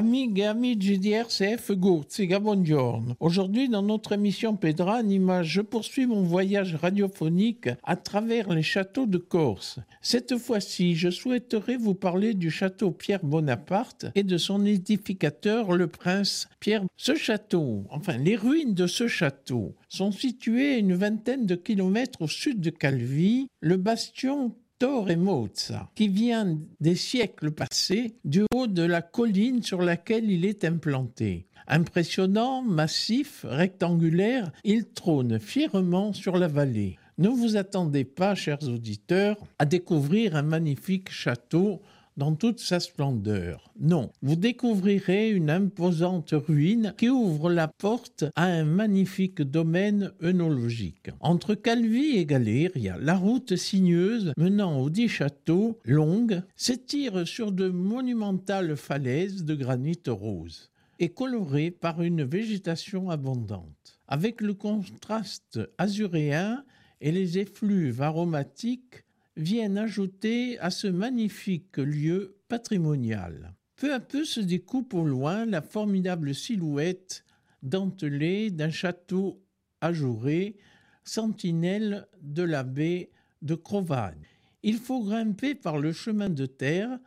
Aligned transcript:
Amiche 0.00 0.38
et 0.38 0.46
amis 0.46 0.76
di 0.76 1.12
RCF 1.12 1.72
Gurziga, 1.72 2.40
buongiorno. 2.40 3.16
Aujourd'hui, 3.20 3.68
dans 3.68 3.82
notre 3.82 4.12
émission 4.12 4.56
Pedra 4.56 4.96
Anima, 4.96 5.42
je 5.42 5.60
poursuis 5.60 6.06
mon 6.06 6.22
voyage 6.22 6.74
radiophonique 6.74 7.68
à 7.82 7.96
travers 7.96 8.48
les 8.48 8.62
châteaux 8.62 9.04
de 9.04 9.18
Corse. 9.18 9.78
Cette 10.00 10.38
fois-ci, 10.38 10.94
je 10.94 11.10
souhaiterais 11.10 11.76
vous 11.76 11.94
parler 11.94 12.32
du 12.32 12.50
château 12.50 12.92
Pierre 12.92 13.22
Bonaparte 13.22 14.06
et 14.14 14.22
de 14.22 14.38
son 14.38 14.64
édificateur, 14.64 15.72
le 15.72 15.86
prince 15.86 16.48
Pierre. 16.60 16.84
Ce 16.96 17.14
château, 17.14 17.84
enfin 17.90 18.16
les 18.16 18.36
ruines 18.36 18.72
de 18.72 18.86
ce 18.86 19.06
château, 19.06 19.74
sont 19.90 20.12
situées 20.12 20.76
à 20.76 20.78
une 20.78 20.94
vingtaine 20.94 21.44
de 21.44 21.56
kilomètres 21.56 22.22
au 22.22 22.28
sud 22.28 22.62
de 22.62 22.70
Calvi. 22.70 23.48
Le 23.60 23.76
bastion 23.76 24.54
Torre 24.80 25.14
Mozza, 25.14 25.90
qui 25.94 26.08
vient 26.08 26.58
des 26.80 26.96
siècles 26.96 27.50
passés 27.50 28.14
du 28.24 28.44
haut 28.54 28.66
de 28.66 28.82
la 28.82 29.02
colline 29.02 29.62
sur 29.62 29.82
laquelle 29.82 30.30
il 30.30 30.46
est 30.46 30.64
implanté. 30.64 31.46
Impressionnant, 31.68 32.62
massif, 32.62 33.44
rectangulaire, 33.46 34.50
il 34.64 34.86
trône 34.86 35.38
fièrement 35.38 36.14
sur 36.14 36.38
la 36.38 36.48
vallée. 36.48 36.96
Ne 37.18 37.28
vous 37.28 37.58
attendez 37.58 38.06
pas, 38.06 38.34
chers 38.34 38.62
auditeurs, 38.66 39.36
à 39.58 39.66
découvrir 39.66 40.34
un 40.34 40.42
magnifique 40.42 41.10
château 41.10 41.82
dans 42.20 42.34
toute 42.34 42.60
sa 42.60 42.80
splendeur. 42.80 43.72
Non, 43.80 44.12
vous 44.20 44.36
découvrirez 44.36 45.30
une 45.30 45.48
imposante 45.48 46.34
ruine 46.34 46.92
qui 46.98 47.08
ouvre 47.08 47.50
la 47.50 47.66
porte 47.66 48.26
à 48.36 48.44
un 48.44 48.64
magnifique 48.64 49.40
domaine 49.40 50.12
œnologique. 50.22 51.08
Entre 51.20 51.54
Calvi 51.54 52.18
et 52.18 52.26
Galéria, 52.26 52.98
la 53.00 53.16
route 53.16 53.56
sinueuse 53.56 54.34
menant 54.36 54.82
aux 54.82 54.90
dix 54.90 55.08
châteaux, 55.08 55.78
longue, 55.86 56.42
s'étire 56.56 57.26
sur 57.26 57.52
de 57.52 57.70
monumentales 57.70 58.76
falaises 58.76 59.46
de 59.46 59.54
granit 59.54 60.02
rose 60.06 60.70
et 60.98 61.08
colorée 61.08 61.70
par 61.70 62.02
une 62.02 62.24
végétation 62.24 63.08
abondante. 63.08 63.98
Avec 64.08 64.42
le 64.42 64.52
contraste 64.52 65.58
azuréen 65.78 66.64
et 67.00 67.12
les 67.12 67.38
effluves 67.38 68.02
aromatiques 68.02 69.04
viennent 69.36 69.78
ajouter 69.78 70.58
à 70.58 70.70
ce 70.70 70.86
magnifique 70.86 71.76
lieu 71.78 72.36
patrimonial. 72.48 73.54
Peu 73.76 73.94
à 73.94 74.00
peu 74.00 74.24
se 74.24 74.40
découpe 74.40 74.94
au 74.94 75.04
loin 75.04 75.46
la 75.46 75.62
formidable 75.62 76.34
silhouette 76.34 77.24
dentelée 77.62 78.50
d'un 78.50 78.70
château 78.70 79.42
ajouré, 79.80 80.56
sentinelle 81.04 82.06
de 82.20 82.42
la 82.42 82.62
baie 82.62 83.10
de 83.42 83.54
Crovagne. 83.54 84.26
Il 84.62 84.76
faut 84.76 85.02
grimper 85.02 85.54
par 85.54 85.78
le 85.78 85.92
chemin 85.92 86.28
de 86.28 86.46
terre, 86.46 86.98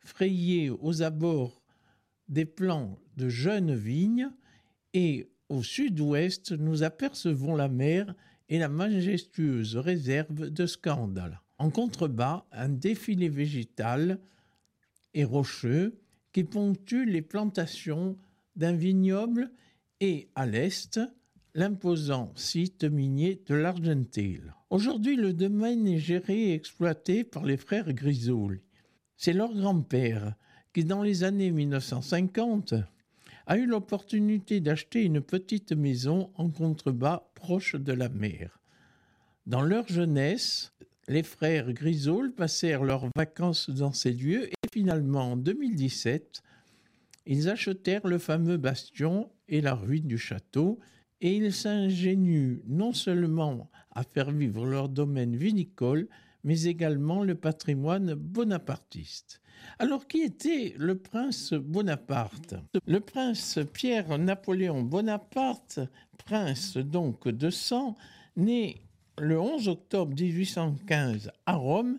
frayé 0.00 0.70
aux 0.70 1.02
abords 1.02 1.62
des 2.28 2.44
plants 2.44 2.98
de 3.16 3.28
jeunes 3.28 3.74
vignes, 3.74 4.30
et 4.92 5.30
au 5.48 5.62
sud-ouest 5.62 6.52
nous 6.52 6.82
apercevons 6.82 7.56
la 7.56 7.68
mer 7.68 8.14
et 8.48 8.58
la 8.58 8.68
majestueuse 8.68 9.76
réserve 9.76 10.50
de 10.50 10.66
Scandale. 10.66 11.40
En 11.58 11.70
contrebas, 11.70 12.44
un 12.52 12.68
défilé 12.68 13.28
végétal 13.28 14.20
et 15.14 15.24
rocheux 15.24 15.98
qui 16.32 16.44
ponctue 16.44 17.04
les 17.04 17.22
plantations 17.22 18.16
d'un 18.56 18.74
vignoble 18.74 19.50
et, 20.00 20.28
à 20.36 20.46
l'est, 20.46 21.00
l'imposant 21.54 22.32
site 22.36 22.84
minier 22.84 23.42
de 23.46 23.54
l'Argentine. 23.54 24.54
Aujourd'hui, 24.70 25.16
le 25.16 25.32
domaine 25.32 25.88
est 25.88 25.98
géré 25.98 26.50
et 26.50 26.54
exploité 26.54 27.24
par 27.24 27.44
les 27.44 27.56
frères 27.56 27.92
Grisoli. 27.92 28.60
C'est 29.16 29.32
leur 29.32 29.52
grand-père 29.52 30.34
qui, 30.72 30.84
dans 30.84 31.02
les 31.02 31.24
années 31.24 31.50
1950, 31.50 32.74
a 33.46 33.56
eu 33.56 33.66
l'opportunité 33.66 34.60
d'acheter 34.60 35.02
une 35.02 35.22
petite 35.22 35.72
maison 35.72 36.30
en 36.36 36.50
contrebas 36.50 37.30
proche 37.34 37.74
de 37.74 37.92
la 37.92 38.10
mer. 38.10 38.60
Dans 39.46 39.62
leur 39.62 39.88
jeunesse, 39.88 40.72
les 41.08 41.22
frères 41.22 41.72
Grisol 41.72 42.32
passèrent 42.32 42.84
leurs 42.84 43.08
vacances 43.16 43.70
dans 43.70 43.92
ces 43.92 44.12
lieux 44.12 44.48
et 44.48 44.68
finalement 44.72 45.32
en 45.32 45.36
2017, 45.36 46.42
ils 47.26 47.48
achetèrent 47.48 48.06
le 48.06 48.18
fameux 48.18 48.58
bastion 48.58 49.30
et 49.48 49.60
la 49.60 49.74
ruine 49.74 50.06
du 50.06 50.18
château 50.18 50.78
et 51.20 51.34
ils 51.36 51.52
s'ingénuent 51.52 52.62
non 52.66 52.92
seulement 52.92 53.70
à 53.90 54.02
faire 54.04 54.30
vivre 54.30 54.66
leur 54.66 54.88
domaine 54.88 55.34
vinicole, 55.34 56.08
mais 56.44 56.64
également 56.64 57.24
le 57.24 57.34
patrimoine 57.34 58.14
bonapartiste. 58.14 59.40
Alors 59.78 60.06
qui 60.06 60.20
était 60.20 60.74
le 60.78 60.96
prince 60.98 61.52
Bonaparte? 61.54 62.54
Le 62.86 63.00
prince 63.00 63.58
Pierre-Napoléon 63.72 64.82
Bonaparte, 64.82 65.80
prince 66.18 66.76
donc 66.76 67.26
de 67.28 67.50
sang, 67.50 67.96
né 68.36 68.87
le 69.20 69.40
11 69.40 69.68
octobre 69.68 70.14
1815 70.14 71.30
à 71.46 71.54
Rome 71.54 71.98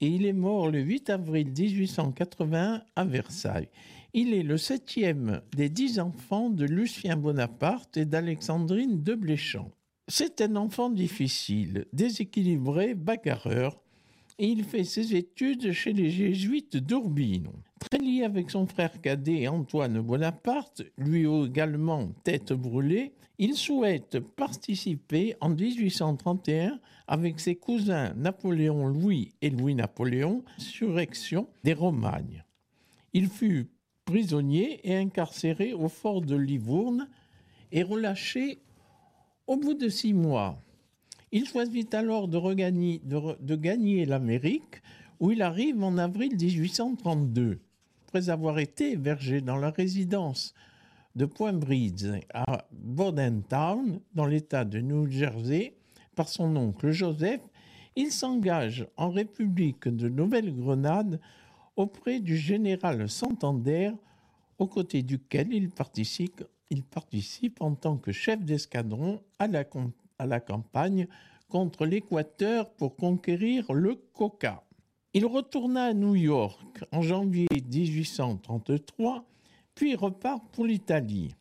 et 0.00 0.06
il 0.06 0.26
est 0.26 0.32
mort 0.32 0.70
le 0.70 0.80
8 0.80 1.10
avril 1.10 1.48
1881 1.48 2.82
à 2.94 3.04
Versailles. 3.04 3.68
Il 4.14 4.32
est 4.32 4.42
le 4.42 4.56
septième 4.56 5.42
des 5.56 5.68
dix 5.68 5.98
enfants 5.98 6.50
de 6.50 6.64
Lucien 6.64 7.16
Bonaparte 7.16 7.96
et 7.96 8.04
d'Alexandrine 8.04 9.02
de 9.02 9.14
Bléchamp. 9.14 9.70
C'est 10.06 10.40
un 10.40 10.56
enfant 10.56 10.88
difficile, 10.88 11.86
déséquilibré, 11.92 12.94
bagarreur, 12.94 13.82
et 14.38 14.46
il 14.46 14.64
fait 14.64 14.84
ses 14.84 15.14
études 15.14 15.72
chez 15.72 15.92
les 15.92 16.10
jésuites 16.10 16.76
d'Urbino. 16.76 17.52
Très 17.80 17.98
lié 17.98 18.24
avec 18.24 18.50
son 18.50 18.66
frère 18.66 19.00
cadet 19.00 19.48
Antoine 19.48 20.00
Bonaparte, 20.00 20.82
lui 20.96 21.26
également 21.26 22.08
tête 22.24 22.52
brûlée, 22.52 23.12
il 23.38 23.54
souhaite 23.54 24.18
participer 24.18 25.36
en 25.40 25.50
1831 25.50 26.80
avec 27.06 27.38
ses 27.38 27.54
cousins 27.54 28.12
Napoléon 28.14 28.88
Louis 28.88 29.32
et 29.40 29.50
Louis 29.50 29.76
Napoléon 29.76 30.42
surrection 30.58 31.48
des 31.62 31.72
Romagnes. 31.72 32.44
Il 33.12 33.28
fut 33.28 33.68
prisonnier 34.04 34.80
et 34.82 34.96
incarcéré 34.96 35.72
au 35.72 35.88
fort 35.88 36.20
de 36.20 36.34
Livourne 36.34 37.08
et 37.70 37.82
relâché 37.82 38.58
au 39.46 39.56
bout 39.56 39.74
de 39.74 39.88
six 39.88 40.14
mois. 40.14 40.60
Il 41.30 41.46
choisit 41.46 41.92
alors 41.94 42.28
de, 42.28 42.38
regagner, 42.38 43.02
gagner 43.04 44.06
l'Amérique, 44.06 44.82
où 45.20 45.30
il 45.30 45.42
arrive 45.42 45.82
en 45.82 45.98
avril 45.98 46.36
1832. 46.36 47.58
Après 48.06 48.30
avoir 48.30 48.58
été 48.58 48.92
hébergé 48.92 49.40
dans 49.40 49.56
la 49.56 49.70
résidence 49.70 50.54
de 51.16 51.26
Point 51.26 51.52
Bridge 51.52 52.06
à 52.32 52.64
Bordentown, 52.72 54.00
dans 54.14 54.26
l'État 54.26 54.64
de 54.64 54.80
New 54.80 55.10
Jersey, 55.10 55.74
par 56.14 56.28
son 56.28 56.56
oncle 56.56 56.90
Joseph, 56.90 57.42
il 57.96 58.10
s'engage 58.10 58.86
en 58.96 59.10
République 59.10 59.88
de 59.88 60.08
Nouvelle-Grenade 60.08 61.20
auprès 61.76 62.20
du 62.20 62.36
général 62.36 63.08
Santander, 63.08 63.92
aux 64.58 64.66
côtés 64.66 65.02
duquel 65.02 65.52
il 65.52 65.68
participe, 65.68 66.44
il 66.70 66.82
participe 66.82 67.60
en 67.60 67.74
tant 67.74 67.96
que 67.96 68.12
chef 68.12 68.42
d'escadron 68.42 69.20
à 69.38 69.46
la, 69.46 69.64
à 70.18 70.26
la 70.26 70.40
campagne 70.40 71.06
contre 71.48 71.86
l'Équateur 71.86 72.70
pour 72.70 72.96
conquérir 72.96 73.72
le 73.72 73.94
coca. 74.14 74.64
Il 75.14 75.24
retourna 75.24 75.84
à 75.84 75.94
New 75.94 76.14
York 76.14 76.84
en 76.92 77.02
janvier 77.02 77.48
1833, 77.50 79.24
puis 79.74 79.94
repart 79.94 80.42
pour 80.52 80.66
l'Italie. 80.66 81.34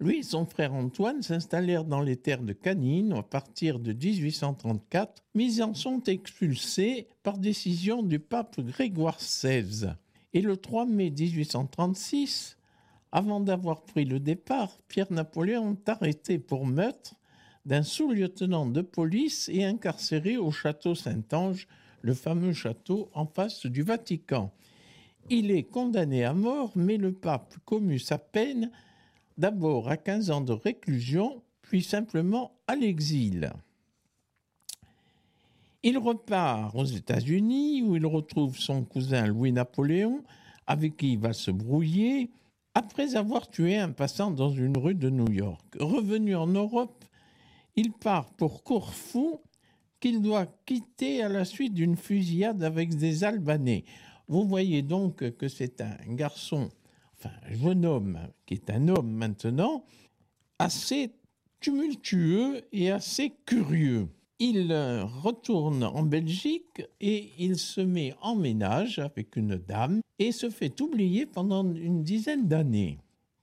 Lui 0.00 0.18
et 0.18 0.22
son 0.22 0.46
frère 0.46 0.74
Antoine 0.74 1.22
s'installèrent 1.22 1.84
dans 1.84 2.00
les 2.00 2.16
terres 2.16 2.44
de 2.44 2.52
Canine 2.52 3.12
à 3.14 3.22
partir 3.24 3.80
de 3.80 3.92
1834, 3.92 5.24
mais 5.34 5.60
en 5.60 5.74
sont 5.74 6.04
expulsés 6.04 7.08
par 7.24 7.38
décision 7.38 8.04
du 8.04 8.20
pape 8.20 8.60
Grégoire 8.60 9.16
XVI. 9.16 9.94
Et 10.32 10.40
le 10.40 10.56
3 10.56 10.86
mai 10.86 11.10
1836, 11.10 12.58
avant 13.10 13.40
d'avoir 13.40 13.82
pris 13.82 14.04
le 14.04 14.20
départ, 14.20 14.78
Pierre-Napoléon 14.86 15.72
est 15.72 15.88
arrêté 15.88 16.38
pour 16.38 16.64
meurtre 16.64 17.16
d'un 17.68 17.82
sous-lieutenant 17.82 18.64
de 18.64 18.80
police 18.80 19.50
et 19.52 19.62
incarcéré 19.62 20.38
au 20.38 20.50
château 20.50 20.94
Saint-Ange, 20.94 21.68
le 22.00 22.14
fameux 22.14 22.54
château 22.54 23.10
en 23.12 23.26
face 23.26 23.66
du 23.66 23.82
Vatican. 23.82 24.50
Il 25.28 25.50
est 25.50 25.64
condamné 25.64 26.24
à 26.24 26.32
mort, 26.32 26.72
mais 26.76 26.96
le 26.96 27.12
pape 27.12 27.56
commut 27.66 27.98
sa 27.98 28.16
peine 28.16 28.70
d'abord 29.36 29.90
à 29.90 29.98
15 29.98 30.30
ans 30.30 30.40
de 30.40 30.54
réclusion, 30.54 31.42
puis 31.60 31.82
simplement 31.82 32.52
à 32.66 32.74
l'exil. 32.74 33.52
Il 35.82 35.98
repart 35.98 36.74
aux 36.74 36.86
États-Unis 36.86 37.82
où 37.82 37.96
il 37.96 38.06
retrouve 38.06 38.58
son 38.58 38.82
cousin 38.82 39.26
Louis-Napoléon, 39.26 40.24
avec 40.66 40.96
qui 40.96 41.12
il 41.12 41.18
va 41.18 41.34
se 41.34 41.50
brouiller, 41.50 42.30
après 42.74 43.14
avoir 43.14 43.50
tué 43.50 43.76
un 43.76 43.90
passant 43.90 44.30
dans 44.30 44.50
une 44.50 44.78
rue 44.78 44.94
de 44.94 45.10
New 45.10 45.30
York. 45.30 45.76
Revenu 45.78 46.34
en 46.34 46.46
Europe, 46.46 47.04
il 47.78 47.92
part 47.92 48.32
pour 48.32 48.64
Corfou 48.64 49.40
qu'il 50.00 50.20
doit 50.20 50.46
quitter 50.66 51.22
à 51.22 51.28
la 51.28 51.44
suite 51.44 51.74
d'une 51.74 51.96
fusillade 51.96 52.64
avec 52.64 52.96
des 52.96 53.22
Albanais. 53.22 53.84
Vous 54.26 54.44
voyez 54.44 54.82
donc 54.82 55.36
que 55.36 55.46
c'est 55.46 55.80
un 55.80 55.96
garçon 56.14 56.70
enfin 57.18 57.30
un 57.48 57.54
jeune 57.54 57.86
homme 57.86 58.18
qui 58.46 58.54
est 58.54 58.70
un 58.70 58.88
homme 58.88 59.10
maintenant, 59.10 59.84
assez 60.58 61.12
tumultueux 61.60 62.62
et 62.72 62.90
assez 62.90 63.32
curieux. 63.46 64.08
Il 64.40 64.72
euh, 64.72 65.04
retourne 65.04 65.84
en 65.84 66.02
Belgique 66.02 66.82
et 67.00 67.30
il 67.38 67.58
se 67.58 67.80
met 67.80 68.12
en 68.22 68.34
ménage 68.34 68.98
avec 68.98 69.36
une 69.36 69.56
dame 69.56 70.00
et 70.18 70.32
se 70.32 70.50
fait 70.50 70.80
oublier 70.80 71.26
pendant 71.26 71.64
une 71.64 72.02
dizaine 72.02 72.48
d'années. 72.48 72.98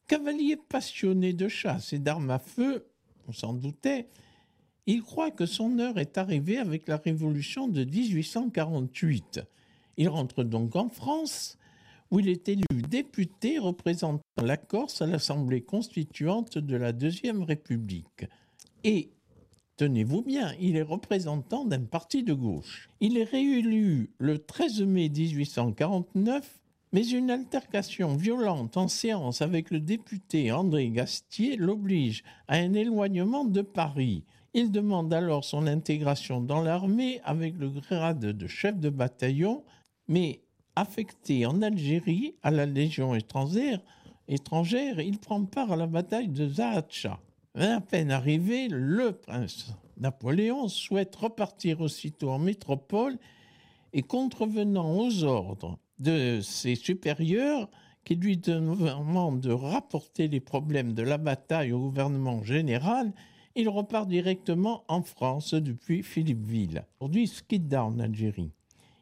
Cavalier 0.07 0.57
passionné 0.57 1.31
de 1.31 1.47
chasse 1.47 1.93
et 1.93 1.99
d'armes 1.99 2.31
à 2.31 2.39
feu, 2.39 2.85
on 3.27 3.31
s'en 3.31 3.53
doutait, 3.53 4.07
il 4.87 5.01
croit 5.01 5.31
que 5.31 5.45
son 5.45 5.79
heure 5.79 5.97
est 5.97 6.17
arrivée 6.17 6.57
avec 6.57 6.87
la 6.87 6.97
révolution 6.97 7.67
de 7.67 7.83
1848. 7.83 9.41
Il 9.97 10.09
rentre 10.09 10.43
donc 10.43 10.75
en 10.75 10.89
France, 10.89 11.57
où 12.11 12.19
il 12.19 12.29
est 12.29 12.47
élu 12.49 12.65
député 12.89 13.57
représentant 13.57 14.21
la 14.41 14.57
Corse 14.57 15.01
à 15.01 15.07
l'Assemblée 15.07 15.61
constituante 15.61 16.57
de 16.57 16.75
la 16.75 16.91
Deuxième 16.91 17.41
République. 17.41 18.25
Et, 18.83 19.09
tenez-vous 19.77 20.21
bien, 20.21 20.53
il 20.59 20.75
est 20.75 20.83
représentant 20.83 21.65
d'un 21.65 21.83
parti 21.83 22.23
de 22.23 22.33
gauche. 22.33 22.89
Il 22.99 23.17
est 23.17 23.23
réélu 23.23 24.11
le 24.19 24.37
13 24.37 24.81
mai 24.83 25.09
1849 25.09 26.61
mais 26.95 27.09
une 27.09 27.29
altercation 27.29 28.15
violente 28.15 28.77
en 28.77 28.87
séance 28.87 29.41
avec 29.41 29.69
le 29.69 29.81
député 29.81 30.53
André 30.53 30.87
Gastier 30.91 31.57
l'oblige 31.57 32.23
à 32.47 32.55
un 32.55 32.71
éloignement 32.73 33.43
de 33.43 33.61
Paris. 33.61 34.23
Il 34.57 34.71
demande 34.71 35.13
alors 35.13 35.43
son 35.43 35.67
intégration 35.67 36.39
dans 36.39 36.61
l'armée 36.61 37.19
avec 37.25 37.57
le 37.57 37.69
grade 37.69 38.21
de 38.21 38.47
chef 38.47 38.79
de 38.79 38.89
bataillon, 38.89 39.65
mais 40.07 40.39
affecté 40.77 41.45
en 41.45 41.61
Algérie 41.61 42.35
à 42.41 42.51
la 42.51 42.65
Légion 42.65 43.15
étrangère, 43.15 43.81
étrangère 44.29 45.01
il 45.01 45.19
prend 45.19 45.43
part 45.43 45.73
à 45.73 45.75
la 45.75 45.87
bataille 45.87 46.29
de 46.29 46.47
Zaatcha. 46.47 47.19
À 47.55 47.81
peine 47.81 48.11
arrivé, 48.11 48.69
le 48.69 49.11
prince 49.11 49.73
Napoléon 49.97 50.69
souhaite 50.69 51.17
repartir 51.17 51.81
aussitôt 51.81 52.29
en 52.29 52.39
métropole 52.39 53.17
et 53.91 54.03
contrevenant 54.03 54.97
aux 54.97 55.25
ordres 55.25 55.77
de 55.99 56.39
ses 56.41 56.75
supérieurs 56.75 57.69
qui 58.05 58.15
lui 58.15 58.37
demandent 58.37 59.41
de 59.41 59.51
rapporter 59.51 60.29
les 60.29 60.39
problèmes 60.39 60.93
de 60.93 61.03
la 61.03 61.17
bataille 61.17 61.73
au 61.73 61.79
gouvernement 61.79 62.41
général, 62.41 63.11
il 63.55 63.69
repart 63.69 64.07
directement 64.07 64.83
en 64.87 65.01
France 65.01 65.53
depuis 65.53 66.03
Philippeville. 66.03 66.83
Aujourd'hui, 66.99 67.27
Skidda 67.27 67.85
en 67.85 67.99
Algérie. 67.99 68.51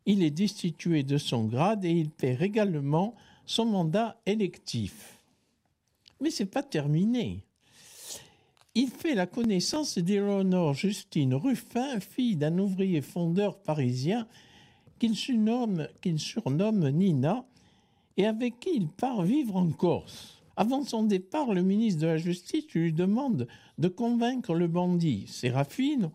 Il 0.06 0.22
est 0.24 0.32
destitué 0.32 1.04
de 1.04 1.18
son 1.18 1.46
grade 1.46 1.86
et 1.86 1.92
il 1.92 2.10
perd 2.10 2.42
également 2.42 3.16
son 3.46 3.66
mandat 3.66 4.18
électif. 4.26 5.18
Mais 6.22 6.30
c'est 6.30 6.46
pas 6.46 6.64
terminé. 6.64 7.44
Il 8.76 8.90
fait 8.90 9.16
la 9.16 9.28
connaissance 9.28 9.98
d'Éléonore 9.98 10.74
Justine 10.74 11.36
Ruffin, 11.36 12.00
fille 12.00 12.36
d'un 12.36 12.58
ouvrier 12.58 13.02
fondeur 13.02 13.58
parisien 13.58 14.28
qu'il 15.00 15.16
surnomme, 15.16 15.88
surnomme 16.18 16.90
Nina 16.90 17.46
et 18.18 18.26
avec 18.26 18.60
qui 18.60 18.72
il 18.76 18.88
part 18.88 19.24
vivre 19.24 19.56
en 19.56 19.70
Corse. 19.72 20.43
Avant 20.56 20.84
son 20.84 21.04
départ, 21.04 21.54
le 21.54 21.64
ministre 21.64 22.02
de 22.02 22.08
la 22.08 22.18
Justice 22.18 22.70
lui 22.74 22.94
demande 22.94 23.48
de 23.78 23.88
convaincre 23.88 24.54
le 24.54 24.68
bandit 24.68 25.26
Séraphine, 25.28 26.12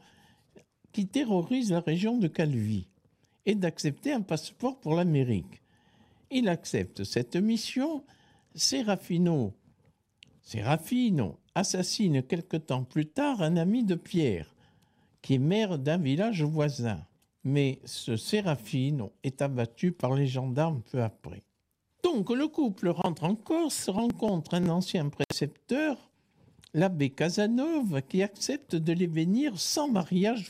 qui 0.92 1.06
terrorise 1.06 1.70
la 1.70 1.80
région 1.80 2.18
de 2.18 2.28
Calvi, 2.28 2.88
et 3.46 3.54
d'accepter 3.54 4.12
un 4.12 4.22
passeport 4.22 4.78
pour 4.80 4.94
l'Amérique. 4.94 5.62
Il 6.30 6.48
accepte 6.48 7.04
cette 7.04 7.36
mission. 7.36 8.04
Sérafino, 8.54 9.54
Sérafino 10.42 11.38
assassine 11.54 12.22
quelque 12.22 12.56
temps 12.56 12.84
plus 12.84 13.06
tard 13.06 13.42
un 13.42 13.56
ami 13.56 13.84
de 13.84 13.94
Pierre, 13.94 14.54
qui 15.22 15.34
est 15.34 15.38
maire 15.38 15.78
d'un 15.78 15.98
village 15.98 16.42
voisin 16.42 17.04
mais 17.44 17.80
ce 17.84 18.16
Séraphine 18.16 19.08
est 19.22 19.42
abattu 19.42 19.92
par 19.92 20.14
les 20.14 20.26
gendarmes 20.26 20.82
peu 20.90 21.02
après. 21.02 21.42
Donc 22.14 22.30
le 22.30 22.48
couple 22.48 22.88
rentre 22.88 23.24
en 23.24 23.34
Corse, 23.34 23.90
rencontre 23.90 24.54
un 24.54 24.70
ancien 24.70 25.10
précepteur, 25.10 26.10
l'abbé 26.72 27.10
Casanova, 27.10 28.00
qui 28.00 28.22
accepte 28.22 28.74
de 28.74 28.94
les 28.94 29.06
venir 29.06 29.60
sans 29.60 29.88
mariage 29.88 30.48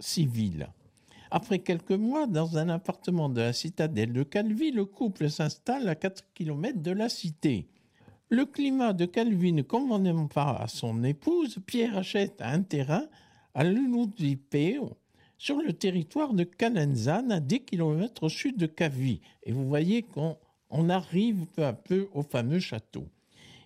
civil. 0.00 0.66
Après 1.30 1.58
quelques 1.58 1.92
mois, 1.92 2.26
dans 2.26 2.56
un 2.56 2.70
appartement 2.70 3.28
de 3.28 3.42
la 3.42 3.52
citadelle 3.52 4.14
de 4.14 4.22
Calvi, 4.22 4.70
le 4.70 4.86
couple 4.86 5.28
s'installe 5.28 5.90
à 5.90 5.94
4 5.94 6.24
km 6.32 6.80
de 6.80 6.92
la 6.92 7.10
cité. 7.10 7.68
Le 8.30 8.46
climat 8.46 8.94
de 8.94 9.04
Calvi 9.04 9.52
ne 9.52 9.62
convenant 9.62 10.26
pas 10.26 10.56
à 10.56 10.68
son 10.68 11.04
épouse, 11.04 11.58
Pierre 11.66 11.98
achète 11.98 12.40
un 12.40 12.62
terrain 12.62 13.04
à 13.52 13.62
Lunudipeo, 13.62 14.96
sur 15.36 15.60
le 15.60 15.74
territoire 15.74 16.32
de 16.32 16.44
Calenzane, 16.44 17.30
à 17.30 17.40
10 17.40 17.60
km 17.60 18.22
au 18.22 18.28
sud 18.30 18.56
de 18.56 18.66
Cavi. 18.66 19.20
Et 19.42 19.52
vous 19.52 19.68
voyez 19.68 20.02
qu'on 20.02 20.38
arrive 20.88 21.46
peu 21.54 21.64
à 21.64 21.72
peu 21.72 22.08
au 22.12 22.22
fameux 22.22 22.58
château. 22.58 23.06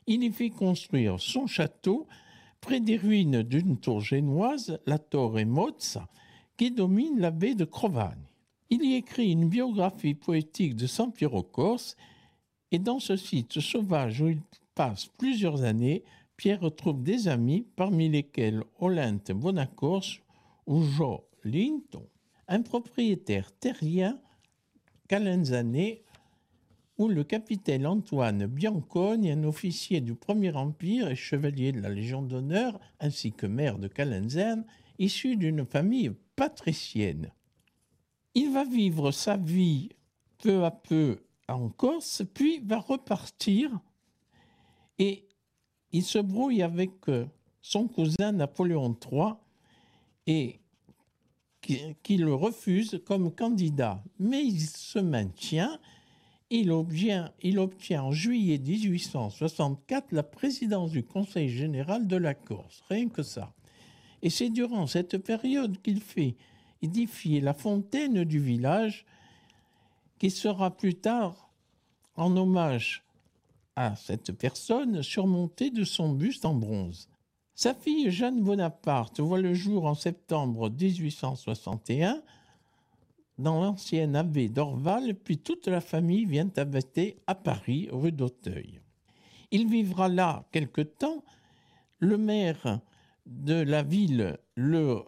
Il 0.06 0.22
y 0.22 0.31
fait 0.31 0.50
construire 0.50 1.20
son 1.20 1.46
château 1.46 2.06
près 2.60 2.81
des 2.81 2.96
ruines 2.96 3.43
d'une 3.43 3.78
tour 3.78 4.00
génoise, 4.00 4.78
la 4.87 4.99
Torre 4.99 5.44
Mozza, 5.46 6.08
qui 6.56 6.70
domine 6.70 7.20
la 7.20 7.31
baie 7.31 7.55
de 7.55 7.64
Crovagne. 7.64 8.26
Il 8.70 8.84
y 8.84 8.94
écrit 8.94 9.32
une 9.32 9.49
biographie 9.49 10.14
poétique 10.14 10.76
de 10.76 10.87
San 10.87 11.12
Piero 11.12 11.43
Corse, 11.43 11.96
et 12.70 12.78
dans 12.78 12.99
ce 12.99 13.16
site 13.16 13.60
sauvage 13.60 14.20
où 14.20 14.28
il 14.28 14.40
passe 14.75 15.06
plusieurs 15.19 15.62
années, 15.62 16.05
Pierre 16.37 16.60
retrouve 16.60 17.02
des 17.02 17.28
amis, 17.28 17.66
parmi 17.76 18.08
lesquels 18.08 18.62
Olympe 18.78 19.32
Bonacorse 19.32 20.20
ou 20.66 20.82
Jean 20.82 21.22
Linton, 21.44 22.06
un 22.46 22.62
propriétaire 22.62 23.50
terrien 23.58 24.19
calenzané 25.08 26.05
où 26.98 27.08
le 27.08 27.24
capitaine 27.24 27.86
Antoine 27.86 28.46
Bianconi, 28.46 29.31
un 29.31 29.44
officier 29.44 30.00
du 30.00 30.14
Premier 30.14 30.52
Empire 30.55 31.08
et 31.08 31.17
chevalier 31.17 31.72
de 31.72 31.81
la 31.81 31.88
Légion 31.88 32.22
d'honneur, 32.22 32.78
ainsi 33.00 33.32
que 33.32 33.46
maire 33.46 33.78
de 33.78 33.88
Calenzane, 33.88 34.67
issu 34.98 35.36
d'une 35.36 35.64
famille 35.64 36.12
patricienne. 36.36 37.31
Il 38.34 38.52
va 38.52 38.64
vivre 38.64 39.12
sa 39.12 39.36
vie 39.36 39.90
peu 40.38 40.64
à 40.64 40.70
peu 40.70 41.20
en 41.48 41.69
Corse, 41.69 42.22
puis 42.34 42.58
va 42.58 42.78
repartir 42.78 43.81
et 44.98 45.28
il 45.93 46.02
se 46.02 46.19
brouille 46.19 46.62
avec 46.62 47.08
euh, 47.08 47.26
son 47.62 47.88
cousin 47.88 48.32
Napoléon 48.32 48.96
III 49.10 49.34
et 50.26 50.60
qui, 52.02 52.17
le 52.17 52.34
refuse 52.34 53.02
comme 53.05 53.34
candidat. 53.34 54.02
Mais 54.19 54.44
il 54.44 54.60
se 54.60 54.98
maintient. 54.98 55.78
Il 56.50 56.70
obtient, 56.72 57.31
il 57.43 57.58
obtient 57.58 58.05
en 58.05 58.12
juillet 58.12 58.58
1864 58.58 60.12
la 60.12 60.22
présidence 60.22 60.90
du 60.90 61.05
Conseil 61.05 61.50
général 61.50 62.06
de 62.06 62.17
la 62.17 62.32
Corse. 62.32 62.82
Rien 62.88 63.08
que 63.08 63.22
ça. 63.22 63.52
Et 64.22 64.31
c'est 64.31 64.48
durant 64.48 64.86
cette 64.86 65.19
période 65.19 65.81
qu'il 65.82 66.00
fait 66.00 66.36
édifier 66.81 67.40
la 67.40 67.52
fontaine 67.52 68.24
du 68.24 68.40
village, 68.40 69.05
qui 70.19 70.31
sera 70.31 70.74
plus 70.74 70.94
tard, 70.94 71.50
en 72.17 72.36
hommage 72.36 73.05
à 73.76 73.94
cette 73.94 74.32
personne, 74.32 75.02
surmontée 75.02 75.70
de 75.70 75.84
son 75.84 76.12
buste 76.12 76.44
en 76.44 76.55
bronze. 76.55 77.08
Sa 77.55 77.74
fille 77.74 78.10
Jeanne 78.10 78.43
Bonaparte 78.43 79.20
voit 79.20 79.40
le 79.40 79.52
jour 79.52 79.84
en 79.84 79.94
septembre 79.94 80.70
1861 80.70 82.22
dans 83.39 83.61
l'ancienne 83.61 84.17
abbé 84.17 84.49
d'Orval, 84.49 85.15
puis 85.15 85.39
toute 85.39 85.69
la 85.69 85.81
famille 85.81 86.25
vient 86.25 86.51
habiter 86.57 87.17
à 87.27 87.35
Paris, 87.35 87.89
rue 87.91 88.13
d'Auteuil. 88.13 88.81
Il 89.51 89.69
vivra 89.69 90.09
là 90.09 90.45
quelque 90.53 90.81
temps. 90.81 91.25
Le 92.01 92.17
maire 92.17 92.81
de 93.27 93.55
la 93.55 93.83
ville 93.83 94.39
le 94.55 95.03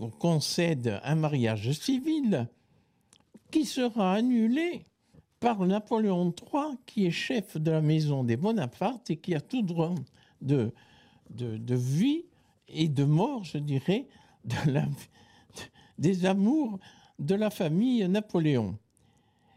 euh, 0.00 0.08
concède 0.18 1.00
un 1.02 1.14
mariage 1.14 1.72
civil 1.72 2.48
qui 3.50 3.64
sera 3.64 4.14
annulé 4.14 4.84
par 5.40 5.64
Napoléon 5.66 6.32
III, 6.32 6.76
qui 6.86 7.06
est 7.06 7.10
chef 7.10 7.56
de 7.58 7.70
la 7.70 7.82
maison 7.82 8.24
des 8.24 8.36
Bonaparte 8.36 9.10
et 9.10 9.16
qui 9.16 9.34
a 9.34 9.40
tout 9.40 9.62
droit 9.62 9.94
de 10.40 10.72
de, 11.30 11.74
vie 11.74 12.24
et 12.68 12.88
de 12.88 13.04
mort, 13.04 13.44
je 13.44 13.58
dirais, 13.58 14.06
des 15.98 16.26
amours 16.26 16.78
de 17.18 17.34
la 17.34 17.50
famille 17.50 18.06
Napoléon. 18.08 18.76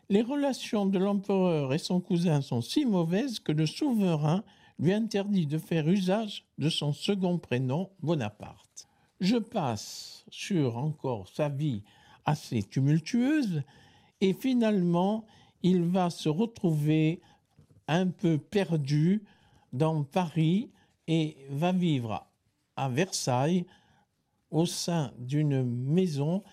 Les 0.10 0.22
relations 0.22 0.86
de 0.86 1.00
l'empereur 1.00 1.74
et 1.74 1.78
son 1.80 2.00
cousin 2.00 2.42
sont 2.42 2.62
si 2.62 2.86
mauvaises 2.86 3.40
que 3.40 3.52
le 3.52 3.66
souverain 3.66 4.44
lui 4.80 4.94
interdit 4.94 5.48
de 5.48 5.58
faire 5.58 5.88
usage 5.88 6.46
de 6.58 6.70
son 6.70 6.94
second 6.94 7.40
prénom, 7.40 7.90
Bonaparte. 8.02 8.88
Je 9.20 9.38
passe 9.38 10.24
sur 10.30 10.78
encore 10.78 11.28
sa 11.28 11.50
vie 11.50 11.84
assez 12.26 12.64
tumultueuse 12.64 13.64
et 14.22 14.34
finalement 14.34 15.26
il 15.64 15.84
va 15.84 16.10
se 16.10 16.30
retrouver 16.30 17.22
un 17.88 18.08
peu 18.08 18.38
perdu 18.38 19.24
dans 19.74 20.04
Paris 20.04 20.70
et 21.08 21.38
va 21.50 21.72
vivre 21.72 22.28
à 22.76 22.90
Versailles 22.90 23.66
au 24.52 24.66
sein 24.66 25.12
d'une 25.18 25.64
maison 25.64 26.44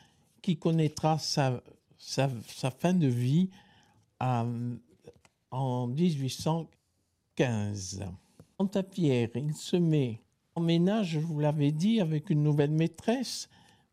qui 0.43 0.57
connaîtra 0.57 1.19
sa, 1.19 1.63
sa, 1.99 2.29
fin 2.71 2.95
de 2.95 3.07
vie 3.07 3.51
en 4.21 5.87
1815. 5.87 8.05
Quant 8.57 8.71
à 8.75 8.83
Pierre, 8.83 9.31
il 9.35 9.55
se 9.55 9.77
met 9.77 10.21
en 10.55 10.61
ménage, 10.61 11.09
je 11.09 11.19
vous 11.19 11.41
l'avais 11.41 11.73
dit, 11.73 12.01
avec 12.01 12.31
une 12.31 12.43
nouvelle 12.43 12.71
maîtresse, 12.71 13.49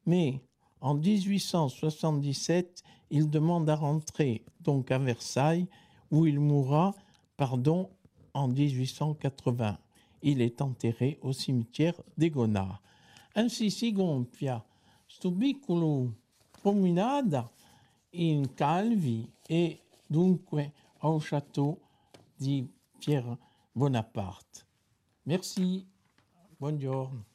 mais 0.06 0.42
en 0.80 0.94
1877, 0.94 2.84
il 3.10 3.30
demande 3.30 3.70
à 3.70 3.76
rentrer 3.76 4.46
donc 4.60 4.92
à 4.92 5.00
Versailles, 5.00 5.68
où 6.12 6.28
il 6.28 6.40
mourra, 6.40 6.94
pardon, 7.38 7.90
en 8.34 8.48
1880. 8.48 9.78
Il 10.22 10.42
est 10.42 10.62
enterré 10.62 11.18
au 11.22 11.34
cimetière 11.34 12.00
des 12.18 12.30
Gonards. 12.30 12.82
Ainsi 13.34 13.70
si 13.70 13.92
gonfia 13.94 14.64
sto 15.06 15.32
piccolo 15.32 16.14
promenade 16.62 17.50
in 18.12 18.54
Calvi 18.54 19.32
e 19.48 19.82
dunque 20.06 20.74
au 21.00 21.20
château 21.20 21.80
di 22.36 22.68
Pierre 22.98 23.38
Bonaparte. 23.72 24.66
Merci. 25.24 25.88
Buongiorno. 26.58 27.26